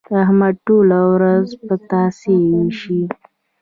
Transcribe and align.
احمد 0.21 0.55
ټوله 0.65 0.99
ورځ 1.13 1.47
پتاسې 1.67 2.35
وېشي. 2.51 3.01